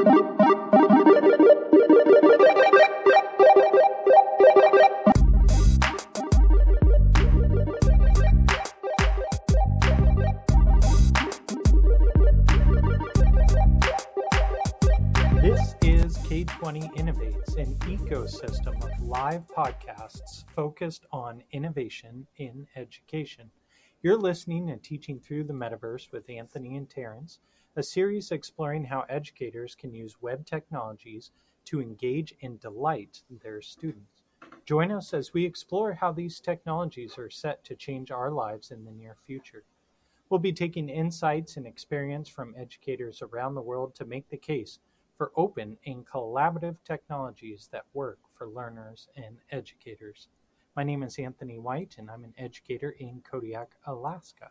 [0.00, 0.14] This
[15.82, 23.50] is K20 Innovates, an ecosystem of live podcasts focused on innovation in education.
[24.02, 27.40] You're listening and teaching through the metaverse with Anthony and Terence,
[27.76, 31.30] a series exploring how educators can use web technologies
[31.64, 34.22] to engage and delight their students.
[34.64, 38.84] Join us as we explore how these technologies are set to change our lives in
[38.84, 39.62] the near future.
[40.28, 44.80] We'll be taking insights and experience from educators around the world to make the case
[45.16, 50.28] for open and collaborative technologies that work for learners and educators.
[50.74, 54.50] My name is Anthony White, and I'm an educator in Kodiak, Alaska.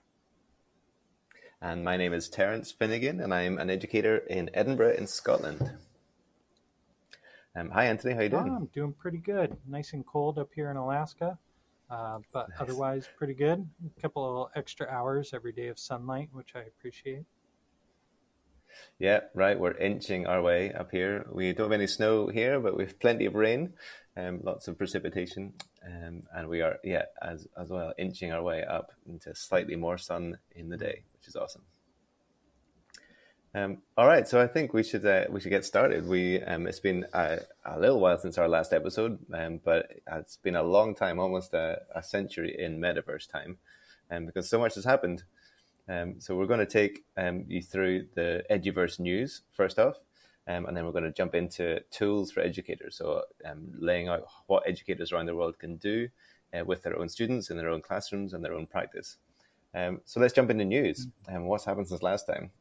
[1.61, 5.71] And my name is Terence Finnegan, and I'm an educator in Edinburgh, in Scotland.
[7.55, 8.13] Um, hi, Anthony.
[8.13, 8.49] How you doing?
[8.49, 9.57] Oh, I'm doing pretty good.
[9.67, 11.37] Nice and cold up here in Alaska,
[11.89, 12.61] uh, but Nice.
[12.61, 13.67] otherwise pretty good.
[13.97, 17.25] A couple of extra hours every day of sunlight, which I appreciate.
[18.97, 19.59] Yeah, right.
[19.59, 21.25] We're inching our way up here.
[21.31, 23.73] We don't have any snow here, but we've plenty of rain,
[24.17, 25.53] um, lots of precipitation,
[25.85, 29.97] um, and we are, yeah, as as well, inching our way up into slightly more
[29.97, 31.63] sun in the day, which is awesome.
[33.55, 36.07] Um, all right, so I think we should uh, we should get started.
[36.07, 40.37] We um, it's been a, a little while since our last episode, um, but it's
[40.37, 43.57] been a long time, almost a, a century in metaverse time,
[44.11, 45.23] um, because so much has happened.
[45.89, 49.95] Um, so we're going to take um, you through the Eduverse news first off,
[50.47, 52.95] um, and then we're going to jump into tools for educators.
[52.95, 56.09] So um, laying out what educators around the world can do
[56.53, 59.17] uh, with their own students in their own classrooms and their own practice.
[59.73, 61.07] Um, so let's jump into news.
[61.27, 62.51] Um, what's happened since last time?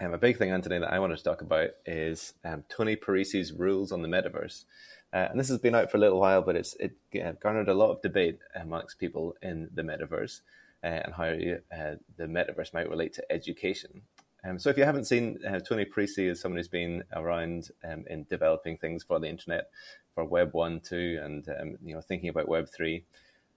[0.00, 3.52] Um, a big thing, Anthony, that I wanted to talk about is um, Tony Parisi's
[3.52, 4.64] rules on the metaverse.
[5.12, 7.68] Uh, and this has been out for a little while, but it's it uh, garnered
[7.68, 10.40] a lot of debate amongst people in the metaverse
[10.84, 14.02] and how uh, the metaverse might relate to education.
[14.46, 18.04] Um, so if you haven't seen, uh, Tony Parisi is someone who's been around um,
[18.08, 19.70] in developing things for the internet,
[20.14, 23.04] for Web one, two, and um, you know thinking about Web three.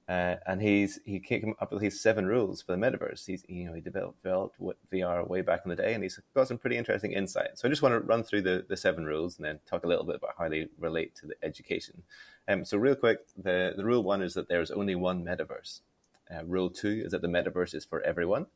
[0.07, 3.25] Uh, and he's he came up with these seven rules for the metaverse.
[3.25, 4.57] He's you know he developed, developed
[4.93, 7.61] VR way back in the day, and he's got some pretty interesting insights.
[7.61, 9.87] So I just want to run through the, the seven rules and then talk a
[9.87, 12.03] little bit about how they relate to the education.
[12.47, 15.81] Um, so real quick, the the rule one is that there is only one metaverse.
[16.33, 18.47] Uh, rule two is that the metaverse is for everyone.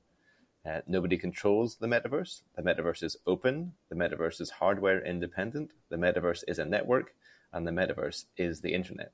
[0.69, 2.41] Uh, nobody controls the metaverse.
[2.55, 3.73] The metaverse is open.
[3.89, 5.71] The metaverse is hardware independent.
[5.89, 7.15] The metaverse is a network,
[7.51, 9.11] and the metaverse is the internet.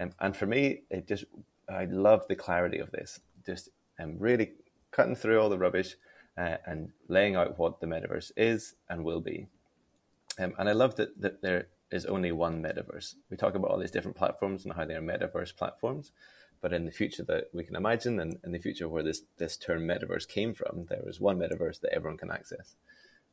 [0.00, 1.24] Um, and for me, it just
[1.68, 3.20] I love the clarity of this.
[3.44, 3.68] Just
[4.00, 4.52] um, really
[4.90, 5.96] cutting through all the rubbish
[6.36, 9.46] uh, and laying out what the metaverse is and will be.
[10.38, 13.14] Um, and I love that, that there is only one metaverse.
[13.30, 16.12] We talk about all these different platforms and how they are metaverse platforms,
[16.60, 19.56] but in the future that we can imagine, and in the future where this this
[19.56, 22.76] term metaverse came from, there is one metaverse that everyone can access.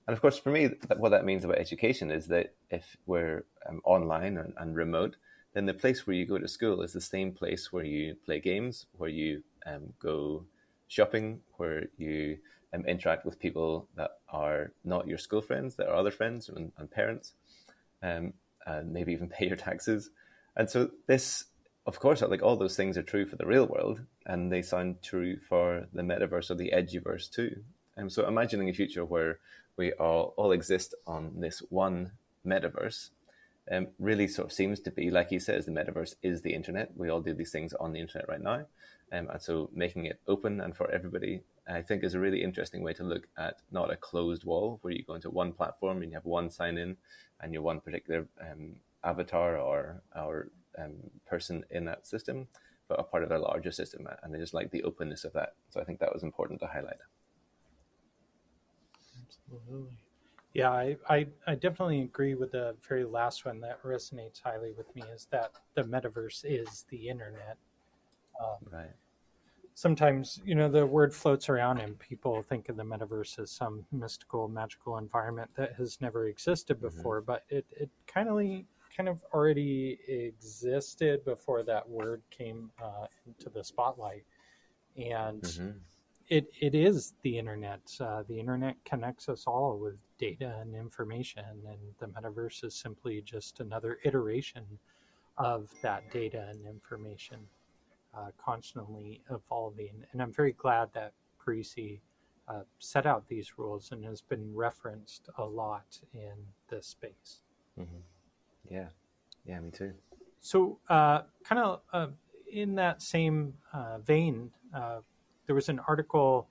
[0.08, 3.82] And of course, for me, what that means about education is that if we're um,
[3.84, 5.16] online and, and remote,
[5.54, 8.40] then the place where you go to school is the same place where you play
[8.40, 10.46] games, where you um, go
[10.88, 12.38] shopping, where you
[12.74, 16.72] um, interact with people that are not your school friends, that are other friends and,
[16.78, 17.34] and parents,
[18.04, 18.34] um,
[18.68, 20.12] and maybe even pay your taxes.
[20.56, 21.46] And so this,
[21.86, 25.02] of course, like all those things are true for the real world, and they sound
[25.04, 27.64] true for the metaverse or the eduverse too.
[27.96, 29.40] And so imagining a future where
[29.78, 32.12] we all, all exist on this one
[32.46, 33.10] metaverse
[33.72, 36.92] um, really sort of seems to be, like he says, the metaverse is the internet.
[36.96, 38.66] We all do these things on the internet right now.
[39.12, 42.84] Um, and so making it open and for everybody, I think, is a really interesting
[42.84, 46.12] way to look at not a closed wall where you go into one platform and
[46.12, 46.98] you have one sign in
[47.40, 50.94] and you're one particular um, avatar or, or um,
[51.26, 52.48] person in that system,
[52.88, 54.08] but a part of a larger system.
[54.24, 55.54] And I just like the openness of that.
[55.70, 56.98] So I think that was important to highlight.
[59.24, 59.98] Absolutely.
[60.54, 64.94] Yeah, I, I, I definitely agree with the very last one that resonates highly with
[64.96, 67.58] me is that the metaverse is the internet.
[68.40, 68.92] Um, Right.
[69.74, 73.86] sometimes, you know, the word floats around and people think of the metaverse as some
[73.92, 78.36] mystical, magical environment that has never existed before, but it, it kind of
[78.96, 84.24] kind of already existed before that word came uh, into the spotlight.
[84.98, 85.72] And hmm
[86.28, 87.82] it, it is the internet.
[88.00, 93.22] Uh, the internet connects us all with data and information, and the metaverse is simply
[93.22, 94.64] just another iteration
[95.38, 97.38] of that data and information,
[98.18, 100.04] uh, constantly evolving.
[100.12, 101.14] And I'm very glad that
[101.46, 102.00] Parisi
[102.48, 106.36] uh, set out these rules and has been referenced a lot in
[106.70, 107.42] this space.
[107.80, 107.98] Mm-hmm.
[108.70, 108.88] Yeah,
[109.46, 109.94] yeah, me too.
[110.40, 112.08] So, uh, kind of uh,
[112.52, 115.00] in that same uh, vein, uh,
[115.46, 116.50] there was an article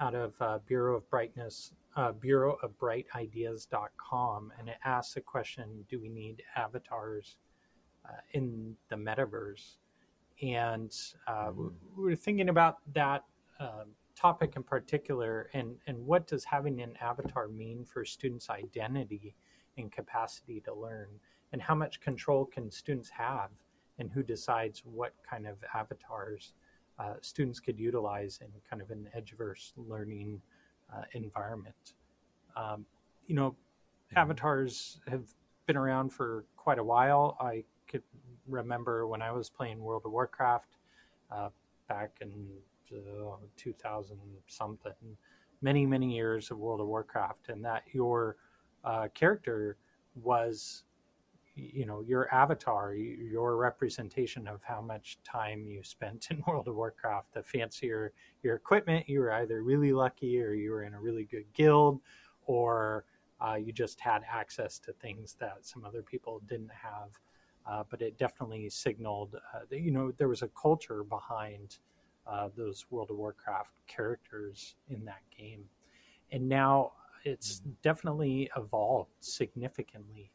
[0.00, 5.20] out of uh, Bureau of Brightness, uh, Bureau of Bright Ideas.com, and it asks the
[5.20, 7.36] question Do we need avatars
[8.32, 9.76] in the metaverse?
[10.42, 11.68] And mm-hmm.
[11.96, 13.24] we are thinking about that
[14.14, 19.34] topic in particular and, and what does having an avatar mean for students' identity
[19.76, 21.08] and capacity to learn?
[21.52, 23.50] And how much control can students have
[23.98, 26.52] and who decides what kind of avatars
[26.98, 30.40] uh, students could utilize in kind of an eduverse learning
[30.92, 31.94] uh, environment.
[32.56, 32.84] Um,
[33.26, 34.18] you know, mm-hmm.
[34.18, 35.24] avatars have
[35.66, 37.36] been around for quite a while.
[37.40, 38.02] I could
[38.48, 40.76] remember when I was playing World of Warcraft
[41.30, 41.48] uh,
[41.88, 42.48] back in
[42.94, 44.92] uh, 2000 something,
[45.62, 48.36] many, many years of World of Warcraft, and that your
[48.84, 49.76] uh, character
[50.22, 50.84] was
[51.56, 56.74] you know your avatar your representation of how much time you spent in world of
[56.74, 58.12] warcraft the fancier
[58.42, 62.00] your equipment you were either really lucky or you were in a really good guild
[62.46, 63.04] or
[63.40, 67.10] uh, you just had access to things that some other people didn't have.
[67.66, 71.78] Uh, but it definitely signaled uh, that you know there was a culture behind
[72.26, 75.64] uh, those world of warcraft characters in that game.
[76.30, 76.92] And now
[77.24, 77.70] it's mm-hmm.
[77.82, 80.30] definitely evolved significantly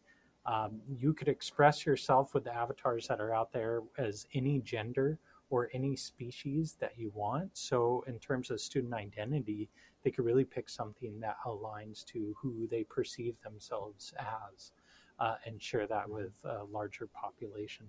[0.45, 5.19] um, you could express yourself with the avatars that are out there as any gender
[5.49, 7.49] or any species that you want.
[7.57, 9.69] So, in terms of student identity,
[10.03, 14.71] they could really pick something that aligns to who they perceive themselves as
[15.19, 17.85] uh, and share that with a larger population.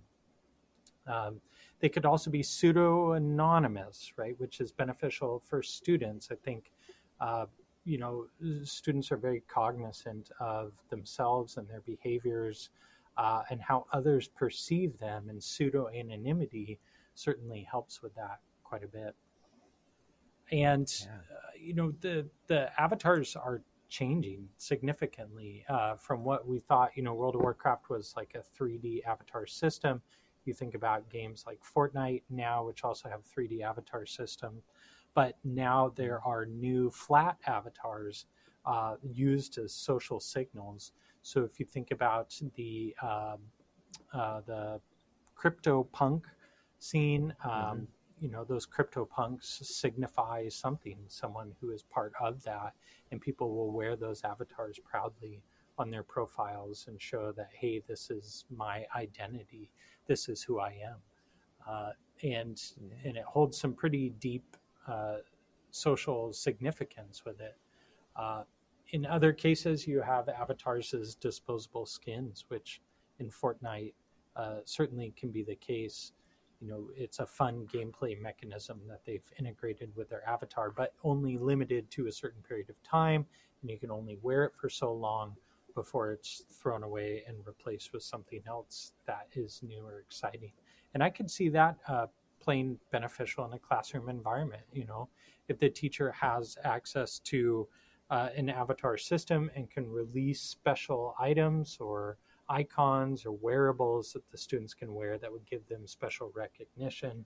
[1.06, 1.40] Um,
[1.80, 6.28] they could also be pseudo anonymous, right, which is beneficial for students.
[6.30, 6.72] I think
[7.20, 7.46] uh,
[7.84, 8.26] you know,
[8.62, 12.70] students are very cognizant of themselves and their behaviors
[13.16, 16.78] uh, and how others perceive them, and pseudo anonymity
[17.14, 19.14] certainly helps with that quite a bit.
[20.52, 21.12] And yeah.
[21.12, 26.90] uh, you know, the the avatars are changing significantly uh, from what we thought.
[26.96, 30.00] You know, World of Warcraft was like a 3D avatar system.
[30.44, 34.62] You think about games like Fortnite now, which also have 3D avatar system
[35.14, 38.26] but now there are new flat avatars
[38.64, 40.92] uh, used as social signals.
[41.22, 43.38] So if you think about the um,
[44.12, 44.80] uh, the
[45.34, 46.26] crypto punk
[46.78, 47.84] scene, um, mm-hmm.
[48.20, 52.72] you know those crypto punks signify something, someone who is part of that,
[53.10, 55.42] and people will wear those avatars proudly
[55.78, 59.70] on their profiles and show that hey, this is my identity,
[60.06, 60.96] this is who I am.
[61.68, 61.90] Uh,
[62.22, 62.62] and
[63.04, 64.56] and it holds some pretty deep
[64.90, 65.18] uh,
[65.70, 67.56] social significance with it.
[68.16, 68.42] Uh,
[68.90, 72.80] in other cases, you have avatars as disposable skins, which
[73.20, 73.94] in Fortnite
[74.36, 76.12] uh, certainly can be the case.
[76.60, 81.38] You know, it's a fun gameplay mechanism that they've integrated with their avatar, but only
[81.38, 83.24] limited to a certain period of time,
[83.62, 85.36] and you can only wear it for so long
[85.74, 90.52] before it's thrown away and replaced with something else that is new or exciting.
[90.94, 92.06] And I could see that uh,
[92.40, 94.62] plain beneficial in a classroom environment.
[94.72, 95.08] You know,
[95.48, 97.68] if the teacher has access to
[98.10, 104.38] uh, an avatar system and can release special items or icons or wearables that the
[104.38, 107.24] students can wear that would give them special recognition,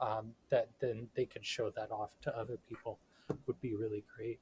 [0.00, 2.98] um, that then they could show that off to other people
[3.46, 4.38] would be really great.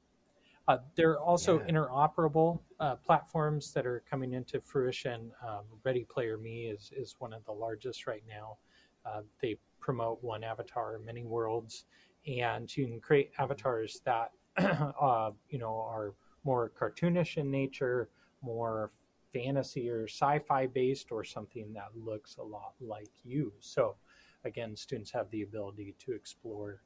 [0.67, 1.67] Uh, there are also yeah.
[1.67, 5.31] interoperable uh, platforms that are coming into fruition.
[5.47, 8.57] Um, Ready Player Me is, is one of the largest right now.
[9.05, 11.85] Uh, they promote one avatar, many worlds,
[12.25, 18.09] and you can create avatars that uh, you know are more cartoonish in nature,
[18.41, 18.91] more
[19.31, 23.53] fantasy or sci-fi based, or something that looks a lot like you.
[23.59, 23.95] So,
[24.43, 26.81] again, students have the ability to explore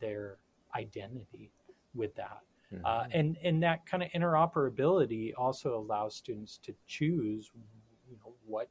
[0.00, 0.38] their
[0.74, 1.50] identity
[1.94, 2.40] with that.
[2.72, 2.86] Mm-hmm.
[2.86, 7.50] Uh, and and that kind of interoperability also allows students to choose,
[8.08, 8.70] you know, what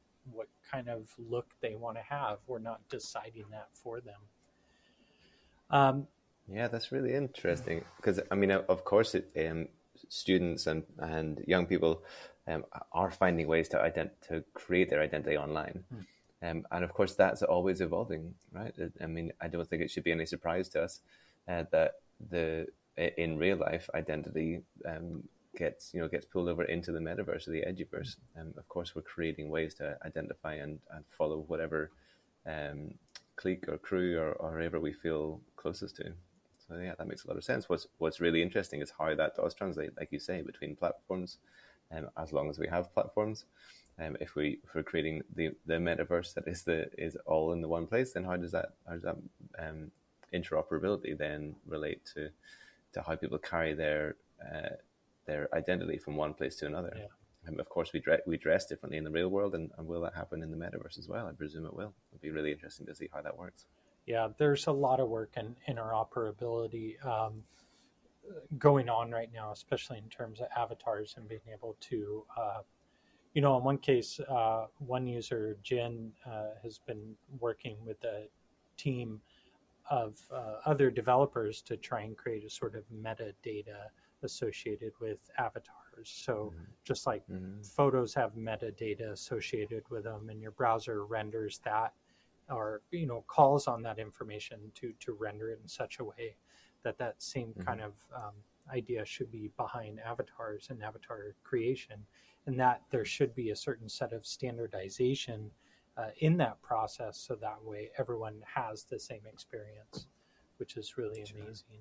[0.70, 2.38] kind of look they want to have.
[2.46, 4.20] We're not deciding that for them.
[5.70, 6.06] Um,
[6.50, 9.68] yeah, that's really interesting because I mean, of course, it, um,
[10.08, 12.02] students and and young people
[12.46, 15.84] um, are finding ways to ident- to create their identity online.
[15.90, 16.00] Hmm.
[16.40, 18.72] Um, and of course, that's always evolving, right?
[19.02, 21.00] I mean, I don't think it should be any surprise to us
[21.48, 21.94] uh, that
[22.30, 25.22] the in real life identity um,
[25.56, 28.16] gets you know gets pulled over into the metaverse or the eduverse.
[28.36, 31.90] And of course, we're creating ways to identify and, and follow whatever
[32.46, 32.94] um,
[33.36, 36.12] clique or crew or, or whoever we feel closest to.
[36.66, 37.68] So yeah, that makes a lot of sense.
[37.68, 41.38] What's what's really interesting is how that does translate, like you say, between platforms,
[41.90, 43.44] um, as long as we have platforms.
[44.00, 47.62] Um, if we if we're creating the, the metaverse that is the is all in
[47.62, 49.16] the one place, then how does that how does that
[49.58, 49.90] um,
[50.32, 52.28] interoperability then relate to
[52.92, 54.76] to how people carry their uh,
[55.28, 56.92] their identity from one place to another?
[56.96, 57.04] Yeah.
[57.46, 60.00] Um, of course, we dress we dress differently in the real world, and, and will
[60.00, 61.28] that happen in the metaverse as well?
[61.28, 61.94] I presume it will.
[62.10, 63.66] It'll be really interesting to see how that works.
[64.06, 67.42] Yeah, there's a lot of work in interoperability um,
[68.58, 72.60] going on right now, especially in terms of avatars and being able to, uh,
[73.34, 78.28] you know, in one case, uh, one user, Jen, uh, has been working with a
[78.78, 79.20] team
[79.90, 83.90] of uh, other developers to try and create a sort of metadata
[84.22, 85.74] associated with avatars.
[86.04, 86.64] So mm-hmm.
[86.84, 87.62] just like mm-hmm.
[87.62, 91.92] photos have metadata associated with them, and your browser renders that
[92.50, 96.36] or you know calls on that information to to render it in such a way
[96.82, 97.62] that that same mm-hmm.
[97.62, 98.32] kind of um,
[98.72, 101.96] idea should be behind avatars and avatar creation
[102.46, 105.50] and that there should be a certain set of standardization
[105.96, 110.06] uh, in that process so that way everyone has the same experience
[110.58, 111.40] which is really sure.
[111.42, 111.78] amazing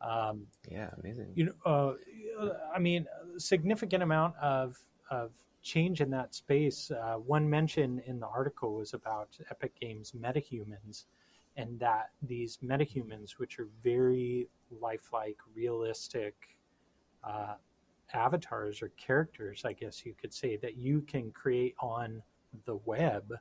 [0.00, 3.06] um, yeah amazing you know uh, i mean
[3.38, 4.78] significant amount of
[5.10, 5.30] of
[5.66, 6.92] change in that space.
[6.92, 11.06] Uh, one mention in the article was about Epic Games metahumans,
[11.56, 14.48] and that these metahumans, which are very
[14.80, 16.34] lifelike, realistic
[17.24, 17.54] uh,
[18.14, 22.22] avatars or characters, I guess you could say, that you can create on
[22.64, 23.32] the web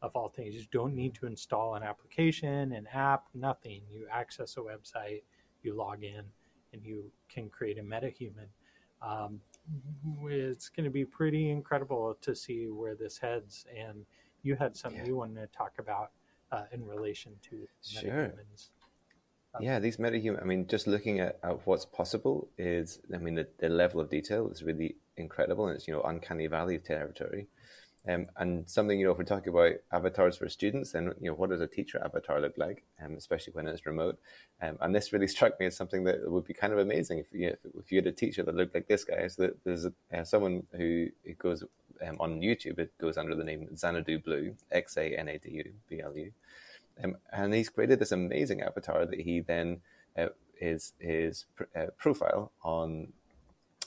[0.00, 0.54] of all things.
[0.54, 3.82] You don't need to install an application, an app, nothing.
[3.92, 5.22] You access a website,
[5.68, 6.24] you log in,
[6.72, 8.48] and you can create a metahuman.
[9.02, 9.40] Um,
[10.24, 13.66] it's going to be pretty incredible to see where this heads.
[13.78, 14.04] And
[14.42, 15.08] you had something yeah.
[15.08, 16.10] you wanted to talk about
[16.52, 18.10] uh, in relation to sure.
[18.10, 18.70] metahumans.
[19.54, 20.40] Um, yeah, these metahuman.
[20.42, 24.10] I mean, just looking at, at what's possible is, I mean, the, the level of
[24.10, 27.48] detail is really incredible, and it's you know uncanny valley territory.
[28.08, 31.34] Um, and something, you know, if we're talking about avatars for students, then, you know,
[31.34, 34.18] what does a teacher avatar look like, um, especially when it's remote?
[34.62, 37.26] Um, and this really struck me as something that would be kind of amazing if
[37.32, 39.26] you, if you had a teacher that looked like this guy.
[39.28, 41.62] So there's a, uh, someone who goes
[42.06, 45.50] um, on YouTube, it goes under the name Xanadu Blue, X A N A D
[45.50, 46.32] U B L U.
[47.04, 49.82] Um, and he's created this amazing avatar that he then,
[50.16, 53.12] uh, his, his pr- uh, profile on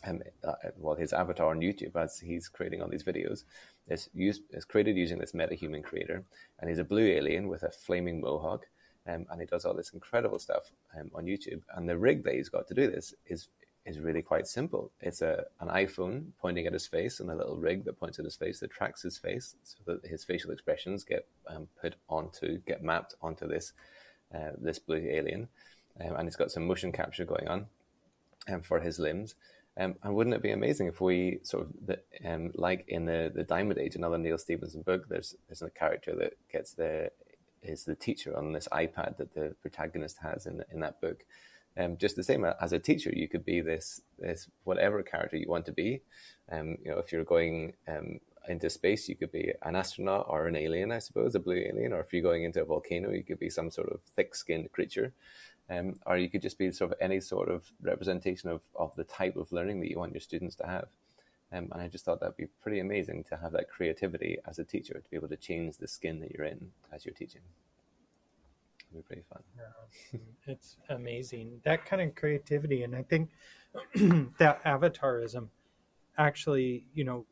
[0.03, 3.43] um, uh, well, his avatar on YouTube as he's creating all these videos
[3.91, 6.23] is used is created using this metahuman creator,
[6.59, 8.67] and he's a blue alien with a flaming mohawk,
[9.07, 11.61] um, and he does all this incredible stuff um, on YouTube.
[11.75, 13.49] And the rig that he's got to do this is
[13.85, 14.91] is really quite simple.
[15.01, 18.25] It's a an iPhone pointing at his face and a little rig that points at
[18.25, 22.59] his face that tracks his face, so that his facial expressions get um, put onto
[22.59, 23.73] get mapped onto this
[24.35, 25.47] uh, this blue alien,
[25.99, 27.65] um, and it's got some motion capture going on
[28.51, 29.35] um, for his limbs.
[29.79, 31.99] Um, and wouldn't it be amazing if we sort of, the,
[32.29, 36.13] um, like in the the Diamond Age, another Neal Stephenson book, there's there's a character
[36.15, 37.11] that gets the
[37.63, 41.23] is the teacher on this iPad that the protagonist has in in that book.
[41.77, 45.49] Um, just the same as a teacher, you could be this this whatever character you
[45.49, 46.01] want to be.
[46.51, 50.47] Um, you know, if you're going um, into space, you could be an astronaut or
[50.47, 51.93] an alien, I suppose, a blue alien.
[51.93, 55.13] Or if you're going into a volcano, you could be some sort of thick-skinned creature
[55.71, 59.05] um, or you could just be sort of any sort of representation of, of the
[59.05, 60.89] type of learning that you want your students to have.
[61.53, 64.65] Um, and I just thought that'd be pretty amazing to have that creativity as a
[64.65, 67.41] teacher to be able to change the skin that you're in as you're teaching.
[68.91, 69.43] It'd be pretty fun.
[69.57, 73.29] Yeah, it's amazing that kind of creativity, and I think
[74.39, 75.47] that avatarism
[76.17, 77.25] actually, you know,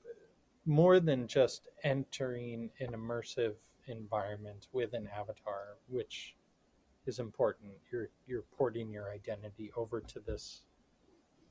[0.66, 3.56] more than just entering an immersive
[3.88, 6.36] environment with an avatar, which
[7.10, 7.72] is important.
[7.92, 10.62] You're you're porting your identity over to this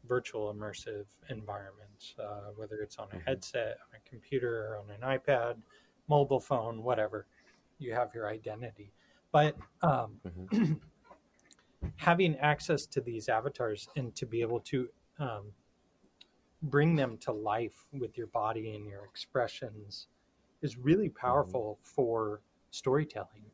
[0.09, 3.27] virtual immersive environment, uh, whether it's on a mm-hmm.
[3.27, 5.57] headset, on a computer, on an iPad,
[6.09, 7.27] mobile phone, whatever.
[7.79, 8.93] You have your identity,
[9.33, 10.75] but um, mm-hmm.
[11.97, 14.89] having access to these avatars and to be able to
[15.19, 15.53] um,
[16.63, 20.07] bring them to life with your body and your expressions
[20.63, 21.27] is really mm-hmm.
[21.27, 21.95] powerful mm-hmm.
[21.95, 23.45] for storytelling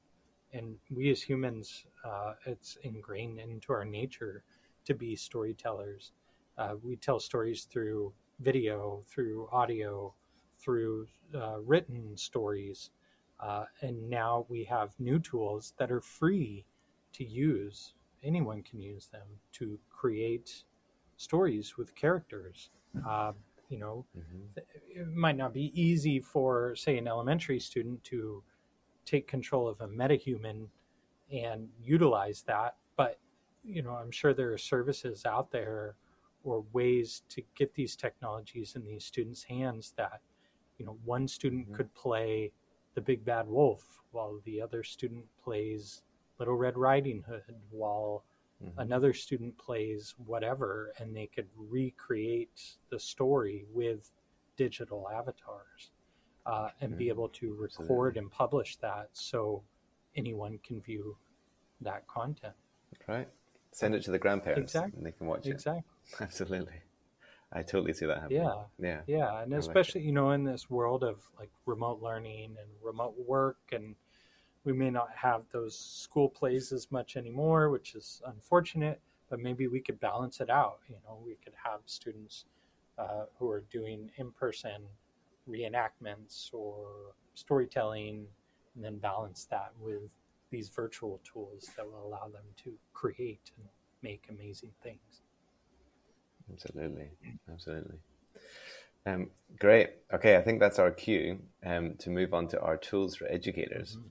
[0.55, 4.45] and we as humans, uh, it's ingrained into our nature
[4.87, 6.13] to be storytellers.
[6.57, 10.15] Uh, we tell stories through video, through audio,
[10.59, 12.91] through uh, written stories,
[13.41, 16.65] uh, and now we have new tools that are free
[17.13, 17.95] to use.
[18.23, 20.65] Anyone can use them to create
[21.17, 22.71] stories with characters.
[23.07, 23.33] Uh,
[23.69, 24.61] you know, mm-hmm.
[25.01, 28.43] it might not be easy for, say, an elementary student to
[29.05, 30.69] take control of a metahuman
[31.33, 32.77] and utilize that.
[32.97, 33.19] But
[33.65, 35.97] you know, I'm sure there are services out there
[36.45, 40.21] or ways to get these technologies in these students' hands that,
[40.79, 41.75] you know, one student mm-hmm.
[41.75, 42.53] could play
[42.95, 46.03] the big bad wolf while the other student plays
[46.39, 48.25] Little Red Riding Hood while
[48.63, 48.79] mm-hmm.
[48.79, 54.11] another student plays whatever and they could recreate the story with
[54.57, 55.91] digital avatars
[56.47, 59.63] uh, and be able to record and publish that so
[60.17, 61.17] anyone can view
[61.81, 62.55] that content.
[63.07, 63.29] Right.
[63.73, 64.99] Send it to the grandparents exactly.
[64.99, 65.53] and they can watch it.
[65.53, 65.83] Exactly.
[66.21, 66.81] Absolutely.
[67.53, 68.43] I totally see that happening.
[68.43, 68.63] Yeah.
[68.79, 69.01] Yeah.
[69.07, 69.43] Yeah.
[69.43, 73.59] And especially, like you know, in this world of like remote learning and remote work,
[73.73, 73.95] and
[74.65, 79.67] we may not have those school plays as much anymore, which is unfortunate, but maybe
[79.69, 80.79] we could balance it out.
[80.89, 82.45] You know, we could have students
[82.99, 84.83] uh, who are doing in person
[85.49, 88.27] reenactments or storytelling
[88.75, 90.11] and then balance that with
[90.51, 93.67] these virtual tools that will allow them to create and
[94.03, 95.23] make amazing things.
[96.53, 97.11] Absolutely,
[97.51, 97.97] absolutely.
[99.07, 99.91] Um, great.
[100.13, 103.97] Okay, I think that's our cue um, to move on to our tools for educators.
[103.97, 104.09] Mm-hmm.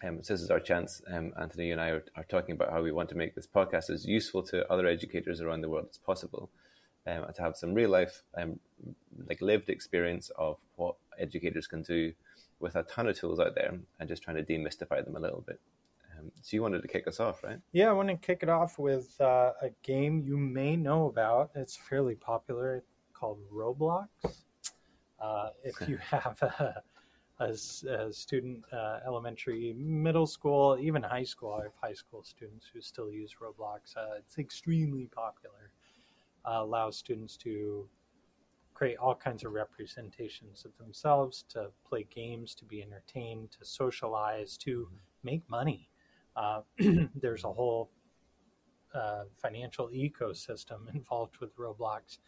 [0.00, 1.02] Um, so this is our chance.
[1.12, 3.90] Um, Anthony and I are, are, talking about how we want to make this podcast
[3.90, 6.50] as useful to other educators around the world as possible,
[7.08, 8.58] um, and to have some real life, um,
[9.26, 12.12] like lived experience of what educators can do
[12.60, 15.42] with a ton of tools out there and just trying to demystify them a little
[15.46, 15.60] bit.
[16.18, 17.58] Um, so you wanted to kick us off, right?
[17.72, 21.50] Yeah, I want to kick it off with uh, a game you may know about.
[21.54, 24.08] It's fairly popular called Roblox.
[25.20, 26.82] Uh, if you have a,
[27.40, 32.66] a, a student, uh, elementary, middle school, even high school, I have high school students
[32.72, 33.96] who still use Roblox.
[33.96, 35.67] Uh, it's extremely popular.
[36.44, 37.88] Uh, allows students to
[38.78, 44.56] create all kinds of representations of themselves, to play games, to be entertained, to socialize,
[44.56, 44.94] to mm-hmm.
[45.24, 45.88] make money.
[46.36, 46.60] Uh,
[47.20, 47.90] there's a whole
[48.94, 52.18] uh, financial ecosystem involved with Roblox.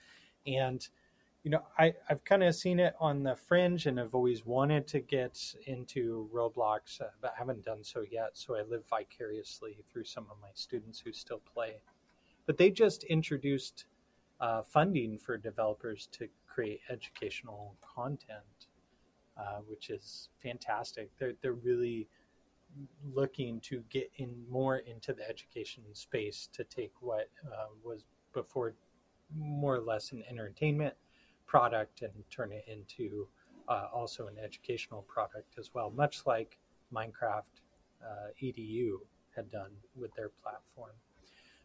[0.44, 0.86] And,
[1.44, 4.88] you know, I, I've kind of seen it on the fringe and I've always wanted
[4.88, 8.30] to get into Roblox, uh, but haven't done so yet.
[8.32, 11.76] So I live vicariously through some of my students who still play.
[12.46, 13.84] But they just introduced
[14.40, 18.68] uh, funding for developers to create educational content,
[19.36, 21.10] uh, which is fantastic.
[21.18, 22.08] They're they're really
[23.12, 28.74] looking to get in more into the education space to take what uh, was before
[29.36, 30.94] more or less an entertainment
[31.46, 33.26] product and turn it into
[33.68, 36.58] uh, also an educational product as well, much like
[36.92, 37.42] Minecraft
[38.02, 38.98] uh, EDU
[39.34, 40.92] had done with their platform.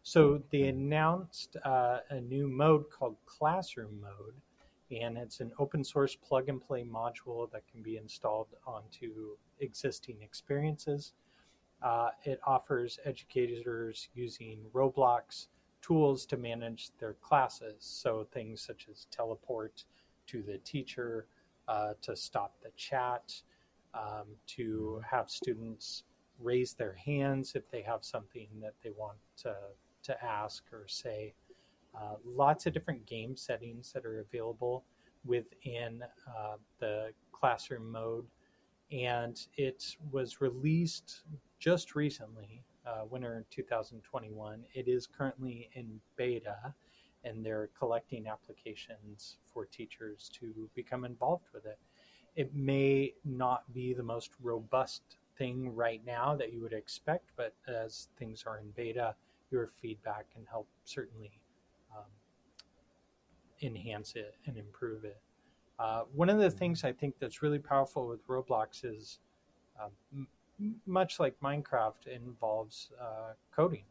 [0.07, 4.35] So they announced uh, a new mode called Classroom Mode,
[4.91, 10.17] and it's an open source plug and play module that can be installed onto existing
[10.21, 11.13] experiences.
[11.81, 15.47] Uh, it offers educators using Roblox
[15.81, 17.77] tools to manage their classes.
[17.79, 19.85] So things such as teleport
[20.27, 21.25] to the teacher,
[21.67, 23.33] uh, to stop the chat,
[23.95, 26.03] um, to have students
[26.39, 29.55] raise their hands if they have something that they want to
[30.05, 31.33] to ask or say.
[31.95, 34.83] Uh, lots of different game settings that are available
[35.23, 38.25] within uh, the classroom mode.
[38.91, 41.23] And it was released
[41.59, 44.63] just recently, uh, winter 2021.
[44.73, 46.73] It is currently in beta,
[47.23, 51.79] and they're collecting applications for teachers to become involved with it.
[52.35, 57.55] It may not be the most robust thing right now that you would expect, but
[57.67, 59.15] as things are in beta,
[59.51, 61.31] your feedback can help certainly
[61.95, 62.03] um,
[63.61, 65.17] enhance it and improve it.
[65.77, 66.57] Uh, one of the mm-hmm.
[66.57, 69.19] things I think that's really powerful with Roblox is,
[69.79, 70.27] uh, m-
[70.85, 73.83] much like Minecraft, involves uh, coding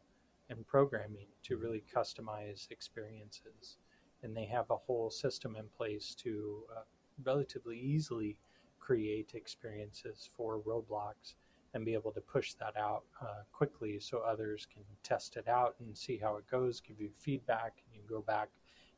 [0.49, 1.63] and programming to mm-hmm.
[1.63, 3.77] really customize experiences.
[4.23, 6.81] And they have a whole system in place to uh,
[7.23, 8.37] relatively easily
[8.79, 11.35] create experiences for Roblox
[11.75, 15.75] and be able to push that out uh, quickly so others can test it out
[15.79, 18.49] and see how it goes, give you feedback, and you go back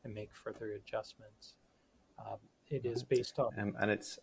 [0.03, 1.55] and make further adjustments.
[2.19, 2.37] Um,
[2.69, 4.19] it is based on, um, and it's.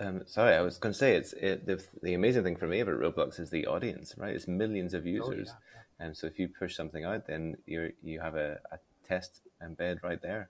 [0.00, 2.80] Um, sorry, I was going to say it's it, the the amazing thing for me
[2.80, 4.34] about Roblox is the audience, right?
[4.34, 5.56] It's millions of users, oh,
[6.00, 6.06] yeah.
[6.06, 10.02] and so if you push something out, then you you have a, a test embed
[10.02, 10.48] right there.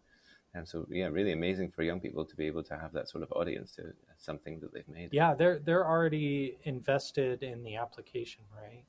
[0.54, 3.24] And so, yeah, really amazing for young people to be able to have that sort
[3.24, 3.92] of audience to
[4.24, 5.10] something that they've made.
[5.12, 8.84] Yeah, they're they're already invested in the application, right?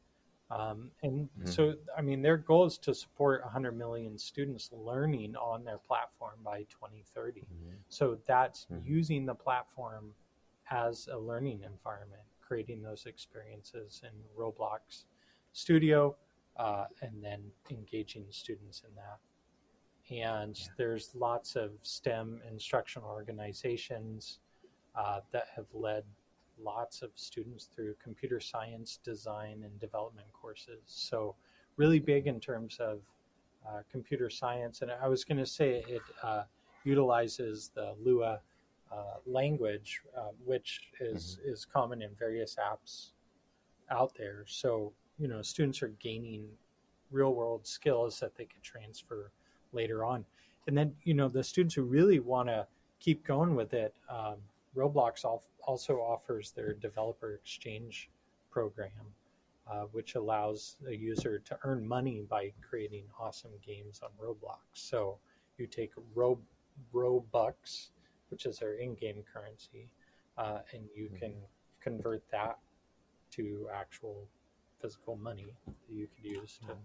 [0.51, 1.47] Um, and mm-hmm.
[1.49, 6.35] so, I mean, their goal is to support 100 million students learning on their platform
[6.43, 7.41] by 2030.
[7.41, 7.75] Mm-hmm.
[7.89, 8.87] So that's mm-hmm.
[8.87, 10.13] using the platform
[10.69, 15.05] as a learning environment, creating those experiences in Roblox
[15.53, 16.15] Studio.
[16.57, 19.19] uh, and then engaging students in that.
[20.09, 20.67] And yeah.
[20.77, 24.39] there's lots of STEM instructional organizations
[24.97, 26.03] uh, that have led
[26.61, 30.81] lots of students through computer science, design, and development courses.
[30.85, 31.35] So,
[31.77, 33.01] really big in terms of
[33.67, 34.81] uh, computer science.
[34.81, 36.43] And I was going to say it uh,
[36.83, 38.39] utilizes the Lua
[38.91, 41.51] uh, language, uh, which is, mm-hmm.
[41.51, 43.09] is common in various apps
[43.89, 44.45] out there.
[44.47, 46.47] So, you know, students are gaining
[47.11, 49.31] real world skills that they could transfer
[49.73, 50.25] later on.
[50.67, 52.67] And then, you know, the students who really want to
[52.99, 54.35] keep going with it, um,
[54.75, 55.25] Roblox
[55.63, 58.09] also offers their developer exchange
[58.51, 58.89] program,
[59.71, 64.59] uh, which allows a user to earn money by creating awesome games on Roblox.
[64.73, 65.17] So
[65.57, 66.39] you take Ro-
[66.93, 67.89] Robux,
[68.29, 69.89] which is their in-game currency,
[70.37, 71.81] uh, and you can mm-hmm.
[71.81, 72.57] convert that
[73.31, 74.27] to actual
[74.81, 76.75] physical money that you could use to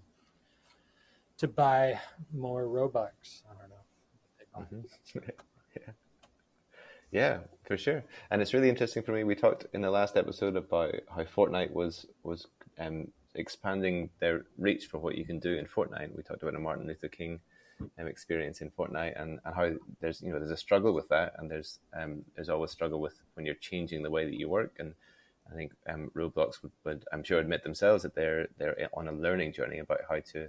[1.38, 1.98] to buy
[2.34, 3.42] more Robux.
[3.50, 4.78] I don't know.
[4.78, 5.18] Mm-hmm.
[5.80, 5.92] yeah.
[7.10, 8.04] Yeah, for sure.
[8.30, 9.24] And it's really interesting for me.
[9.24, 12.46] We talked in the last episode about how Fortnite was was
[12.78, 16.14] um, expanding their reach for what you can do in Fortnite.
[16.16, 17.40] We talked about the Martin Luther King
[17.98, 21.34] um, experience in Fortnite and, and how there's you know there's a struggle with that,
[21.38, 24.76] and there's um, there's always struggle with when you're changing the way that you work.
[24.78, 24.94] And
[25.50, 29.12] I think um, Roblox would, would I'm sure admit themselves that they're they're on a
[29.12, 30.48] learning journey about how to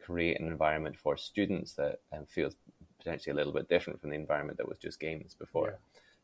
[0.00, 2.56] create an environment for students that um, feels
[2.98, 5.78] potentially a little bit different from the environment that was just games before.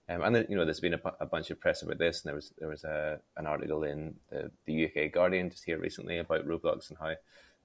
[0.09, 2.29] Um, and then, you know, there's been a, a, bunch of press about this, and
[2.29, 6.19] there was there was a, an article in the, the UK Guardian just here recently
[6.19, 7.15] about Roblox and how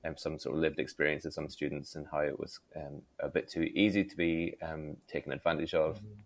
[0.06, 3.28] um, some sort of lived experience of some students and how it was um, a
[3.28, 6.22] bit too easy to be um, taken advantage of mm-hmm.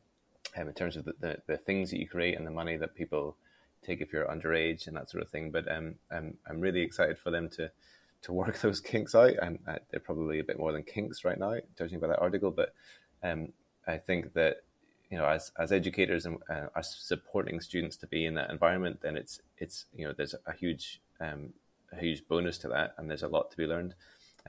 [0.55, 2.93] Um, in terms of the, the, the, things that you create and the money that
[2.93, 3.35] people
[3.83, 5.49] take if you're underage and that sort of thing.
[5.49, 7.71] But um, I'm I'm really excited for them to
[8.21, 11.39] to work those kinks out, and uh, they're probably a bit more than kinks right
[11.39, 12.51] now, judging by that article.
[12.51, 12.75] But
[13.23, 14.57] I think that
[15.13, 19.01] you know, as as educators and uh, are supporting students to be in that environment,
[19.03, 21.53] then it's it's you know there's a huge um,
[21.91, 23.93] a huge bonus to that, and there's a lot to be learned.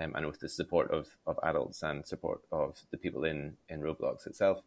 [0.01, 3.81] Um, and with the support of, of adults and support of the people in, in
[3.81, 4.63] Roblox itself,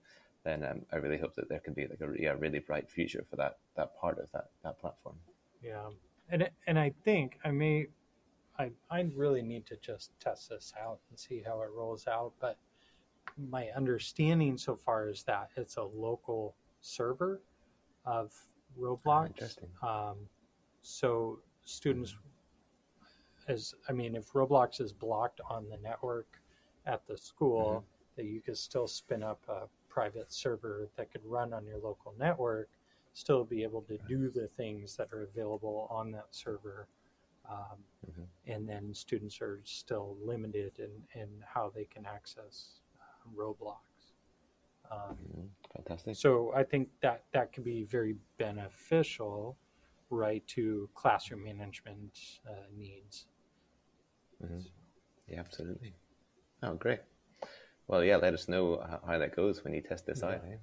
[0.46, 3.36] then um, I really hope that there can be like a really bright future for
[3.38, 5.16] that that part of that that platform.
[5.64, 5.90] Yeah,
[6.30, 7.88] and and I think I may,
[8.60, 12.34] I I really need to just test this out and see how it rolls out,
[12.40, 12.60] but
[13.50, 17.42] my understanding so far is that it's a local server
[18.06, 18.34] of
[18.80, 19.58] Roblox.
[19.84, 20.16] Um,
[20.82, 22.16] so students,
[23.48, 26.40] as I mean, if Roblox is blocked on the network
[26.86, 28.22] at the school, mm-hmm.
[28.22, 32.14] that you could still spin up a private server that could run on your local
[32.18, 32.70] network,
[33.14, 36.88] still be able to do the things that are available on that server.
[37.50, 37.78] Um,
[38.10, 38.52] mm-hmm.
[38.52, 42.77] And then students are still limited in, in how they can access
[43.36, 43.78] Roblox.
[44.92, 45.42] Um, mm-hmm.
[45.76, 46.16] Fantastic.
[46.16, 49.58] So I think that that could be very beneficial,
[50.10, 53.26] right, to classroom management uh, needs.
[54.44, 54.60] Mm-hmm.
[55.28, 55.94] Yeah, absolutely.
[56.64, 57.00] Oh, great.
[57.88, 60.30] Well, yeah, let us know how, that goes when you test this yeah.
[60.30, 60.42] out.
[60.50, 60.58] Eh?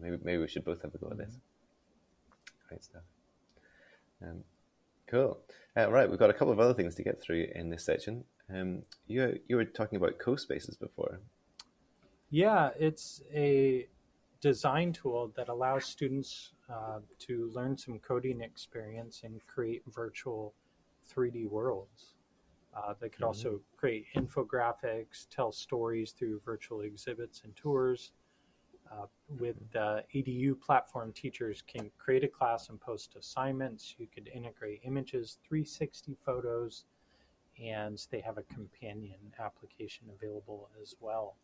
[0.00, 1.28] Maybe maybe we should both have a go at this.
[1.28, 2.68] Mm-hmm.
[2.68, 3.02] Great stuff.
[4.22, 4.44] Um,
[5.06, 5.38] cool.
[5.76, 8.24] Uh, right, we've got a couple of other things to get through in this section.
[8.52, 11.20] Um, you you were talking about CoSpaces before.
[12.30, 13.88] Yeah, it's a
[14.40, 20.54] design tool that allows students uh, to learn some coding experience and create virtual
[21.10, 22.14] 3D worlds.
[22.76, 23.24] Uh, they could mm-hmm.
[23.24, 28.12] also create infographics, tell stories through virtual exhibits and tours.
[28.92, 29.06] Uh,
[29.38, 33.94] with the EDU platform, teachers can create a class and post assignments.
[33.98, 36.84] You could integrate images, 360 photos,
[37.62, 41.36] and they have a companion application available as well.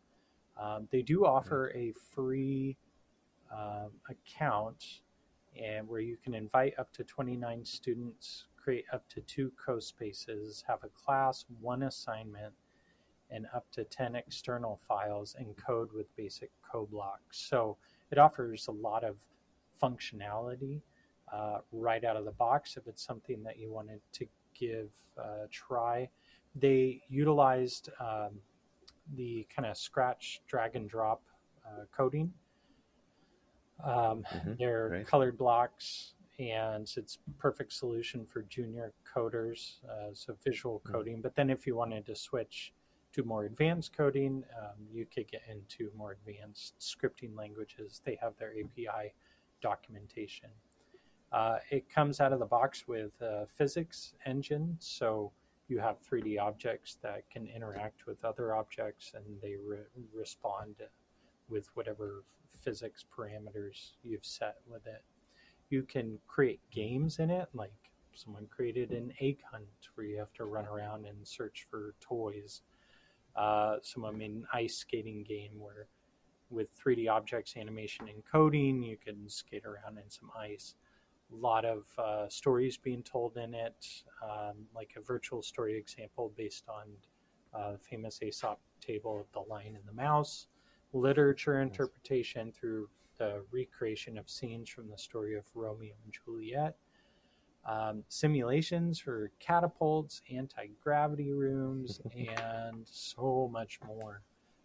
[0.60, 2.76] Um, they do offer a free
[3.52, 5.00] um, account
[5.60, 10.80] and where you can invite up to 29 students, create up to two CoSpaces, have
[10.82, 12.52] a class, one assignment,
[13.30, 17.32] and up to 10 external files and code with basic CoBlocks.
[17.32, 17.76] So
[18.10, 19.16] it offers a lot of
[19.82, 20.80] functionality
[21.32, 24.26] uh, right out of the box if it's something that you wanted to
[24.58, 26.08] give a try.
[26.54, 28.40] They utilized um,
[29.14, 31.22] the kind of scratch, drag and drop
[31.66, 32.32] uh, coding.
[33.82, 34.52] Um, mm-hmm.
[34.58, 35.06] They're Great.
[35.06, 40.92] colored blocks, and it's perfect solution for junior coders, uh, so visual mm-hmm.
[40.92, 41.20] coding.
[41.20, 42.72] But then, if you wanted to switch
[43.12, 48.00] to more advanced coding, um, you could get into more advanced scripting languages.
[48.04, 49.14] They have their API
[49.60, 50.50] documentation.
[51.32, 55.32] Uh, it comes out of the box with a physics engine, so
[55.68, 59.78] you have 3D objects that can interact with other objects and they re-
[60.12, 60.74] respond
[61.48, 62.24] with whatever
[62.62, 65.02] physics parameters you've set with it.
[65.70, 67.72] You can create games in it, like
[68.14, 72.62] someone created an egg hunt where you have to run around and search for toys.
[73.34, 75.88] Uh, someone made an ice skating game where,
[76.50, 80.74] with 3D objects, animation, and coding, you can skate around in some ice.
[81.32, 83.86] A lot of uh, stories being told in it,
[84.22, 86.84] um, like a virtual story example based on
[87.54, 90.48] uh, the famous Aesop table of the Lion and the Mouse
[90.94, 96.76] literature interpretation through the recreation of scenes from the story of Romeo and Juliet,
[97.66, 104.22] um, simulations for catapults, anti gravity rooms, and so much more.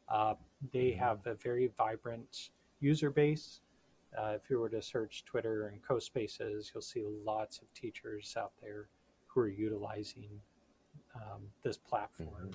[0.08, 0.36] Uh,
[0.72, 3.62] they have a very vibrant user base.
[4.18, 8.52] Uh, if you were to search Twitter and CoSpaces, you'll see lots of teachers out
[8.62, 8.88] there
[9.28, 10.30] who are utilizing
[11.16, 12.52] um, this platform.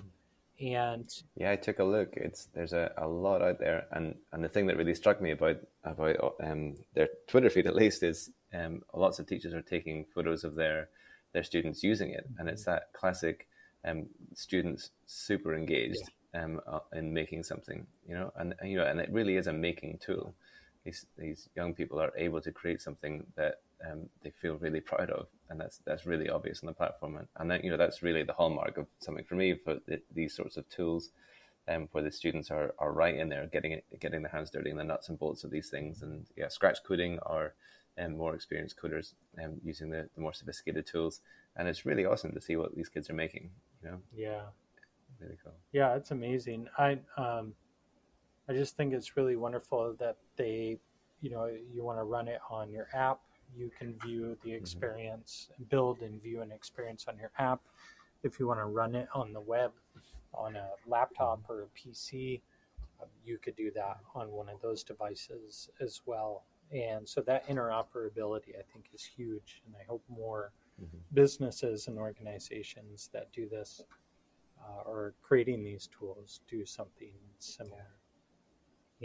[0.59, 2.13] And Yeah, I took a look.
[2.15, 5.31] It's there's a, a lot out there, and, and the thing that really struck me
[5.31, 10.05] about about um, their Twitter feed at least is um, lots of teachers are taking
[10.13, 10.89] photos of their
[11.33, 13.47] their students using it, and it's that classic
[13.85, 18.99] um, students super engaged um, uh, in making something, you know, and, you know, and
[18.99, 20.33] it really is a making tool.
[20.85, 23.55] These these young people are able to create something that
[23.89, 27.17] um, they feel really proud of, and that's that's really obvious on the platform.
[27.17, 29.99] And, and that, you know that's really the hallmark of something for me for the,
[30.13, 31.09] these sorts of tools,
[31.67, 34.69] um, where the students are, are right in there, getting it, getting their hands dirty
[34.69, 37.55] in the nuts and bolts of these things, and yeah, scratch coding or
[37.97, 41.21] um, more experienced coders um, using the, the more sophisticated tools,
[41.55, 43.49] and it's really awesome to see what these kids are making.
[43.81, 44.41] You know, yeah,
[45.19, 45.53] really cool.
[45.71, 46.67] Yeah, it's amazing.
[46.77, 47.53] I um,
[48.47, 50.77] I just think it's really wonderful that they,
[51.21, 53.19] you know, you want to run it on your app.
[53.57, 57.61] You can view the experience, build and view an experience on your app.
[58.23, 59.71] If you want to run it on the web,
[60.33, 62.41] on a laptop or a PC,
[63.01, 66.43] um, you could do that on one of those devices as well.
[66.71, 69.61] And so that interoperability, I think, is huge.
[69.65, 70.51] And I hope more
[71.13, 73.81] businesses and organizations that do this
[74.59, 77.77] uh, or creating these tools do something similar.
[77.77, 78.04] Yeah,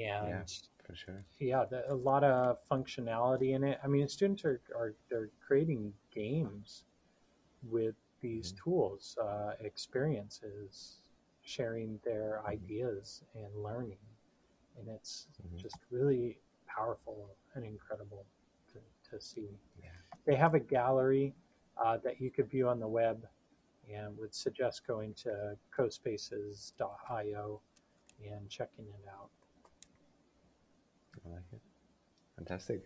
[0.06, 0.52] And
[0.86, 1.24] for sure.
[1.38, 3.78] yeah, the, a lot of functionality in it.
[3.82, 6.84] I mean, students are, are they're creating games
[7.68, 10.98] with these tools, uh, experiences,
[11.42, 13.98] sharing their ideas and learning,
[14.78, 18.24] and it's just really powerful and incredible
[18.72, 18.78] to,
[19.10, 19.48] to see.
[19.82, 19.88] Yeah.
[20.26, 21.34] They have a gallery
[21.82, 23.26] uh, that you could view on the web,
[23.92, 27.60] and would suggest going to cospaces.io
[28.30, 29.30] and checking it out.
[31.26, 31.60] I like it.
[32.36, 32.82] Fantastic.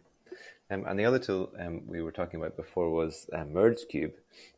[0.70, 4.14] Um, and the other tool um, we were talking about before was um, MergeCube.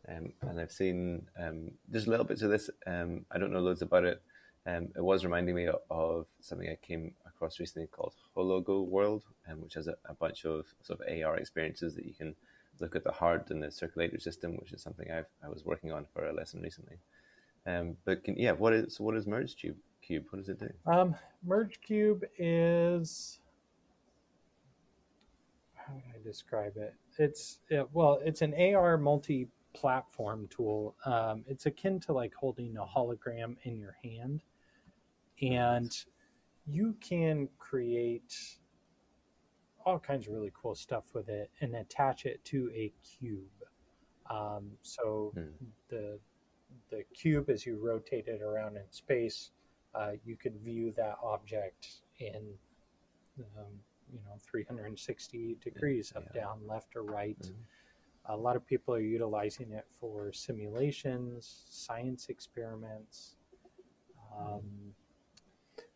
[0.08, 2.70] Um, and I've seen um, there's little bits of this.
[2.86, 4.22] Um, I don't know loads about it.
[4.66, 9.22] It was reminding me of, something I came across recently called Hologo World,
[9.58, 12.34] which has a, a bunch of sort of AR experiences that you can
[12.80, 15.92] look at the heart and the circulatory system, which is something I've, I was working
[15.92, 16.96] on for a lesson recently.
[17.64, 19.76] But can, yeah, what is what is MergeCube?
[20.02, 20.70] Cube, what does it do?
[20.86, 21.14] Um,
[21.46, 23.38] MergeCube is
[25.86, 26.94] how would I describe it?
[27.18, 30.96] It's it, well, it's an AR multi-platform tool.
[31.04, 34.42] Um, it's akin to like holding a hologram in your hand,
[35.40, 35.96] and
[36.66, 38.34] you can create
[39.84, 43.44] all kinds of really cool stuff with it and attach it to a cube.
[44.28, 45.66] Um, so Hmm.
[45.88, 46.18] the
[46.90, 49.50] the cube, as you rotate it around in space,
[49.94, 52.42] uh, you could view that object in
[53.56, 53.72] um,
[54.12, 56.42] you know 360 degrees up yeah.
[56.42, 57.54] down left or right Mhm.
[58.26, 63.36] a lot of people are utilizing it for simulations science experiments
[64.38, 64.94] um,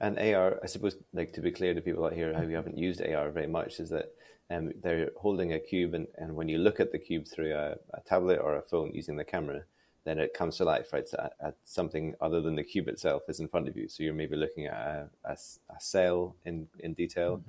[0.00, 2.78] And AR, I suppose, like to be clear to people out here how you haven't
[2.78, 4.14] used AR very much, is that
[4.50, 7.76] um, they're holding a cube, and, and when you look at the cube through a,
[7.92, 9.64] a tablet or a phone using the camera,
[10.04, 11.06] then it comes to life, right?
[11.06, 13.88] So at, at something other than the cube itself is in front of you.
[13.88, 15.36] So you're maybe looking at a
[15.78, 17.42] cell in, in detail.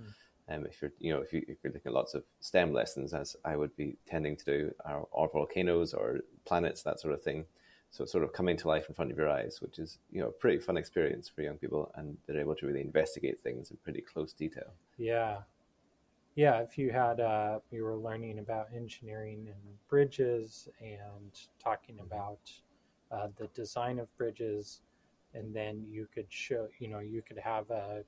[0.52, 3.14] Um, if you're, you know, if, you, if you're looking at lots of STEM lessons,
[3.14, 7.22] as I would be tending to do, or, or volcanoes or planets, that sort of
[7.22, 7.46] thing.
[7.92, 10.22] So it's sort of coming to life in front of your eyes, which is, you
[10.22, 13.70] know, a pretty fun experience for young people, and they're able to really investigate things
[13.70, 14.74] in pretty close detail.
[14.98, 15.38] yeah
[16.36, 22.40] yeah if you had uh, you were learning about engineering and bridges and talking about
[23.12, 24.82] uh, the design of bridges
[25.34, 28.04] and then you could show you know you could have a,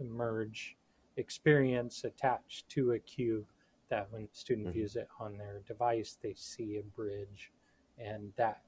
[0.00, 0.76] a merge
[1.18, 3.46] experience attached to a cube
[3.88, 4.72] that when students Mhm.
[4.72, 7.52] views it on their device they see a bridge
[7.98, 8.62] and that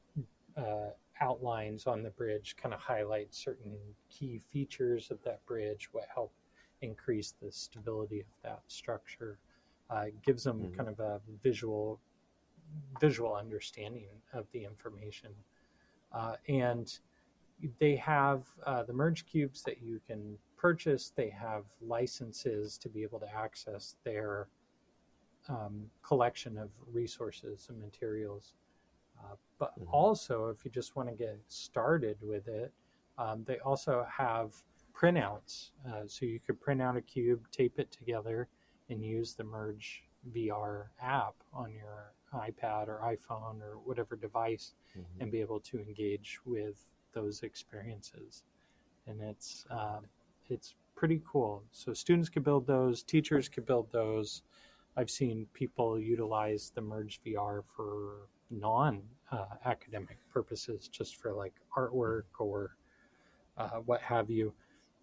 [0.56, 3.76] uh, outlines on the bridge kind of highlight certain
[4.08, 6.32] key features of that bridge, what help
[6.82, 9.38] increase the stability of that structure.
[9.90, 10.76] Uh, gives them mm-hmm.
[10.76, 12.00] kind of a visual
[13.00, 15.30] visual understanding of the information.
[16.12, 17.00] Uh, and
[17.78, 21.12] they have uh, the merge cubes that you can purchase.
[21.14, 24.48] They have licenses to be able to access their
[25.48, 28.54] um, collection of resources and materials.
[29.18, 29.92] Uh, but mm-hmm.
[29.92, 32.72] also, if you just want to get started with it,
[33.18, 34.54] um, they also have
[34.94, 35.70] printouts.
[35.88, 38.48] Uh, so you could print out a cube, tape it together,
[38.88, 40.02] and use the Merge
[40.34, 45.22] VR app on your iPad or iPhone or whatever device mm-hmm.
[45.22, 48.44] and be able to engage with those experiences.
[49.06, 50.06] And it's um,
[50.48, 51.62] it's pretty cool.
[51.72, 54.42] So students could build those, teachers could build those.
[54.96, 61.54] I've seen people utilize the Merge VR for non uh, academic purposes, just for like
[61.76, 62.76] artwork or
[63.56, 64.52] uh, what have you.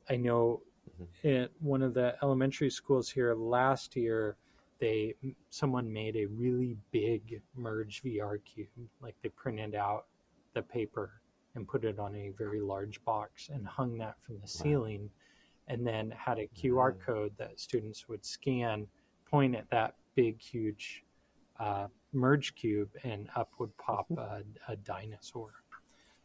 [0.10, 0.62] I know
[1.02, 1.44] mm-hmm.
[1.44, 4.36] at one of the elementary schools here last year,
[4.80, 5.16] they
[5.50, 8.68] someone made a really big merge VR cube.
[9.02, 10.06] Like they printed out
[10.54, 11.17] the paper
[11.58, 15.74] and put it on a very large box and hung that from the ceiling, wow.
[15.74, 17.02] and then had a QR mm-hmm.
[17.02, 18.88] code that students would scan,
[19.30, 21.04] point at that big huge
[21.60, 25.52] uh, merge cube, and up would pop a, a dinosaur.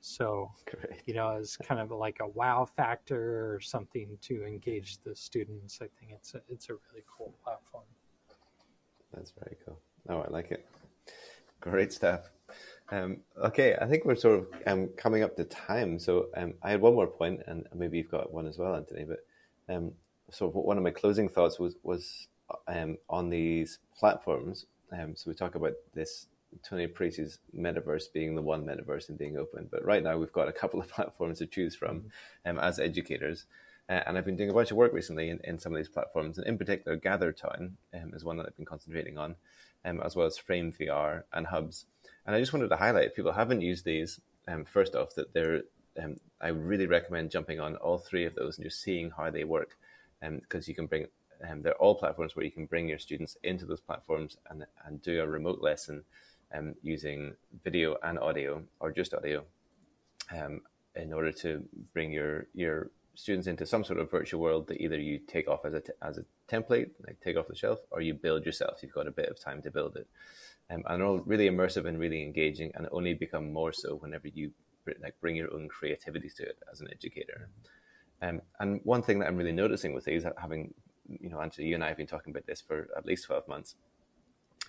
[0.00, 1.00] So, Great.
[1.06, 5.78] you know, it's kind of like a wow factor or something to engage the students.
[5.80, 7.84] I think it's a, it's a really cool platform.
[9.14, 9.80] That's very cool.
[10.08, 10.66] Oh, I like it.
[11.60, 12.32] Great stuff.
[12.92, 15.98] Um, okay, I think we're sort of um, coming up to time.
[15.98, 19.04] So um, I had one more point, and maybe you've got one as well, Anthony.
[19.04, 19.24] But
[19.74, 19.92] um,
[20.30, 22.28] so one of my closing thoughts was was
[22.68, 24.66] um, on these platforms.
[24.92, 26.26] Um, so we talk about this
[26.62, 29.68] Tony Parisi's metaverse being the one metaverse and being open.
[29.70, 32.10] But right now we've got a couple of platforms to choose from
[32.46, 32.58] mm-hmm.
[32.58, 33.46] as educators.
[33.88, 35.88] Uh, and I've been doing a bunch of work recently in, in some of these
[35.88, 39.34] platforms, and in particular, GatherTown um, is one that I've been concentrating on,
[39.84, 41.86] um, as well as Frame VR and Hubs.
[42.26, 45.32] And I just wanted to highlight if people haven't used these, um, first off, that
[45.34, 45.62] they're
[46.02, 49.44] um, I really recommend jumping on all three of those and just seeing how they
[49.44, 49.76] work,
[50.20, 51.06] because um, you can bring
[51.48, 55.02] um, they're all platforms where you can bring your students into those platforms and and
[55.02, 56.04] do a remote lesson
[56.82, 59.42] using video and audio or just audio
[60.94, 64.98] in order to bring your your students into some sort of virtual world that either
[64.98, 68.00] you take off as a t- as a template, like take off the shelf, or
[68.00, 68.74] you build yourself.
[68.82, 70.06] You've got a bit of time to build it,
[70.70, 74.28] um, and they're all really immersive and really engaging, and only become more so whenever
[74.28, 74.52] you
[75.04, 77.40] like bring your own creativity to it as an educator.
[78.20, 80.74] Um, and one thing that I'm really noticing with these, having
[81.20, 83.46] you know, Angela, you and I have been talking about this for at least twelve
[83.48, 83.74] months,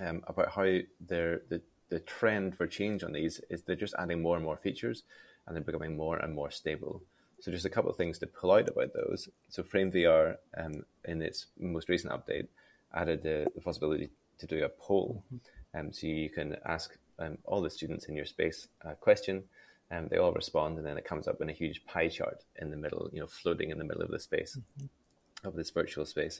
[0.05, 0.67] um, about how
[1.07, 1.41] the
[1.89, 5.03] the trend for change on these is they're just adding more and more features,
[5.45, 7.03] and they're becoming more and more stable.
[7.43, 9.27] So just a couple of things to pull out about those.
[9.49, 12.47] So Frame VR, um, in its most recent update,
[12.95, 15.25] added the, the possibility to do a poll.
[15.27, 15.77] Mm-hmm.
[15.77, 19.43] Um, so you can ask um, all the students in your space a question,
[19.91, 22.71] and they all respond, and then it comes up in a huge pie chart in
[22.71, 25.45] the middle, you know, floating in the middle of the space, mm-hmm.
[25.45, 26.39] of this virtual space.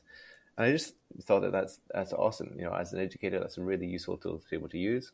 [0.58, 2.54] And I just thought that that's that's awesome.
[2.56, 5.12] You know, as an educator, that's a really useful tool to be able to use.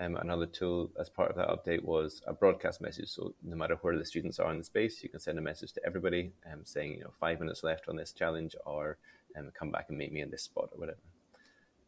[0.00, 3.10] Um, another tool as part of that update was a broadcast message.
[3.10, 5.72] So no matter where the students are in the space, you can send a message
[5.74, 8.96] to everybody um, saying, you know, five minutes left on this challenge, or
[9.36, 10.98] um, come back and meet me in this spot, or whatever.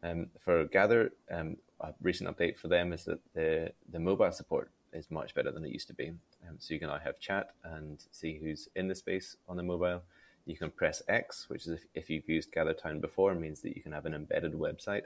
[0.03, 4.71] Um, for Gather, um, a recent update for them is that the the mobile support
[4.93, 6.09] is much better than it used to be.
[6.47, 9.63] Um, so you can now have chat and see who's in the space on the
[9.63, 10.03] mobile.
[10.45, 13.83] You can press X, which is if, if you've used GatherTown before, means that you
[13.83, 15.05] can have an embedded website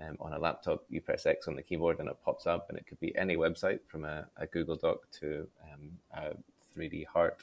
[0.00, 2.78] um, on a laptop, you press X on the keyboard and it pops up, and
[2.78, 6.34] it could be any website from a, a Google Doc to um, a
[6.78, 7.42] 3D heart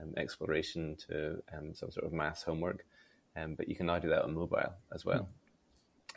[0.00, 2.84] um, exploration to um, some sort of math homework.
[3.36, 5.28] Um, but you can now do that on mobile as well.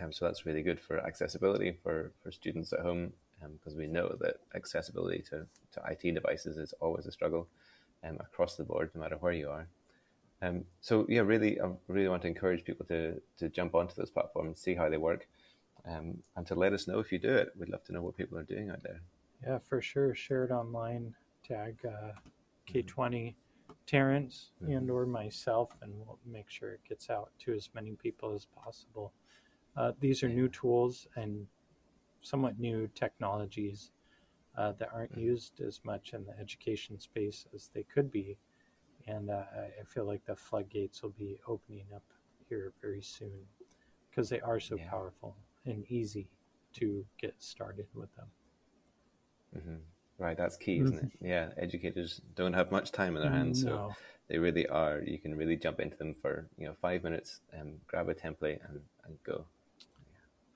[0.01, 0.13] Mm.
[0.13, 3.12] so that's really good for accessibility for, for students at home
[3.53, 7.47] because we know that accessibility to, to IT devices is always a struggle
[8.20, 9.67] across the board, no matter where you are.
[10.41, 14.09] Um, so yeah, really, I really want to encourage people to to jump onto those
[14.09, 15.28] platforms, see how they work,
[15.86, 17.49] um, and to let us know if you do it.
[17.57, 19.01] We'd love to know what people are doing out there.
[19.45, 20.13] Yeah, for sure.
[20.13, 21.15] Share it online.
[21.47, 22.11] Tag uh,
[22.71, 23.36] K20
[23.86, 24.73] Terence mm-hmm.
[24.73, 28.45] and or myself, and we'll make sure it gets out to as many people as
[28.45, 29.13] possible.
[29.75, 31.47] Uh, these are new tools and
[32.21, 33.91] somewhat new technologies
[34.57, 35.21] uh, that aren't mm-hmm.
[35.21, 38.38] used as much in the education space as they could be.
[39.07, 39.43] And uh,
[39.80, 42.03] I feel like the floodgates will be opening up
[42.47, 43.39] here very soon
[44.09, 44.89] because they are so yeah.
[44.89, 45.36] powerful
[45.70, 46.28] and easy
[46.74, 48.28] to get started with them.
[49.57, 49.76] Mm-hmm.
[50.17, 51.11] Right, that's key, isn't it?
[51.22, 53.95] Yeah, educators don't have much time in their hands, so No.
[54.28, 55.01] they really are.
[55.01, 58.59] You can really jump into them for you know five minutes and grab a template
[58.67, 59.45] and, and go.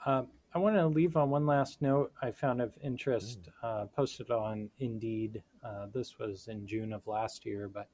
[0.05, 4.29] Um, I want to leave on one last note I found of interest, uh, posted
[4.29, 5.41] on Indeed.
[5.63, 7.87] Uh, this was in June of last year, but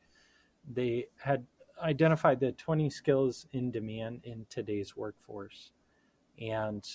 [0.74, 1.46] they had
[1.82, 5.72] identified the 20 skills in demand in today's workforce.
[6.40, 6.88] And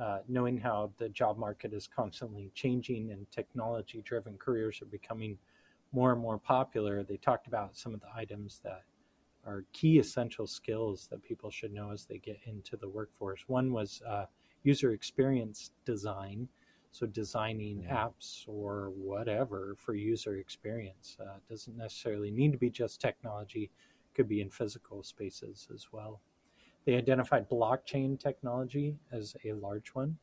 [0.00, 5.38] uh, knowing how the job market is constantly changing and technology driven careers are becoming
[5.92, 8.84] more and more popular, they talked about some of the items that
[9.44, 13.42] are key essential skills that people should know as they get into the workforce.
[13.48, 14.26] One was uh,
[14.62, 16.48] user experience design.
[16.92, 18.06] So, designing Yeah.
[18.08, 23.70] apps or whatever for user experience uh, doesn't necessarily need to be just technology,
[24.14, 26.20] could be in physical spaces as well.
[26.84, 30.18] They identified blockchain technology as a large one,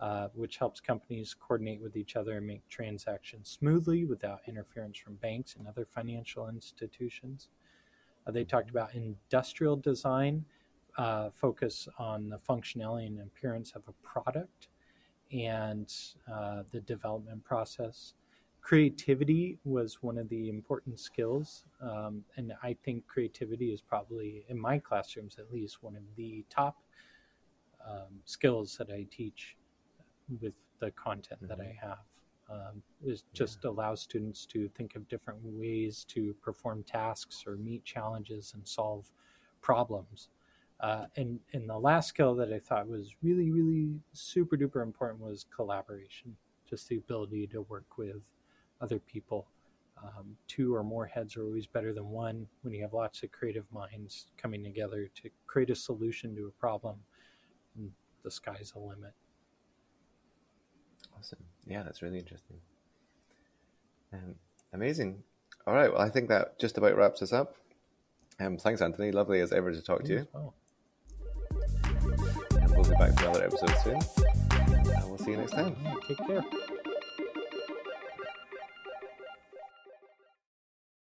[0.00, 5.14] uh, which helps companies coordinate with each other and make transactions smoothly without interference from
[5.16, 7.48] banks and other financial institutions.
[8.26, 10.44] Uh, they talked about industrial design,
[10.98, 14.68] uh, focus on the functionality and appearance of a product
[15.32, 15.94] and
[16.30, 18.14] uh, the development process.
[18.62, 24.58] Creativity was one of the important skills, um, and I think creativity is probably, in
[24.58, 26.76] my classrooms at least, one of the top
[27.86, 29.56] um, skills that I teach
[30.40, 31.98] with the content that I have.
[32.48, 37.84] Um, it just allows students to think of different ways to perform tasks or meet
[37.84, 39.10] challenges and solve
[39.60, 40.28] problems.
[40.80, 45.20] Uh, and and the last skill that I thought was really really super duper important
[45.20, 46.36] was collaboration,
[46.68, 48.22] just the ability to work with
[48.82, 49.46] other people.
[50.02, 53.30] Um, two or more heads are always better than one when you have lots of
[53.30, 56.96] creative minds coming together to create a solution to a problem.
[57.76, 57.90] And
[58.24, 59.12] the sky's the limit.
[61.16, 61.38] Awesome.
[61.66, 62.56] Yeah, that's really interesting.
[64.12, 64.34] Um,
[64.72, 65.22] amazing.
[65.66, 65.92] All right.
[65.92, 67.54] Well, I think that just about wraps us up.
[68.40, 69.12] Um, thanks, Anthony.
[69.12, 70.28] Lovely as ever to talk to you.
[70.32, 70.54] Well.
[72.60, 74.00] And we'll be back for another episode soon.
[74.50, 75.76] And we'll see you next time.
[75.84, 76.44] Yeah, take care.